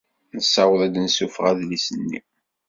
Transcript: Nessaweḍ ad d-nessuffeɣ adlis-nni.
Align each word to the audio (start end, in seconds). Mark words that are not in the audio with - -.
Nessaweḍ 0.35 0.81
ad 0.87 0.91
d-nessuffeɣ 0.93 1.45
adlis-nni. 1.51 2.19